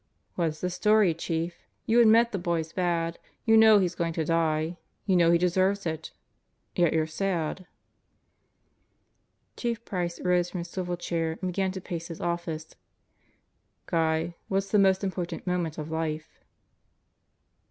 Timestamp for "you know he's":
3.45-3.93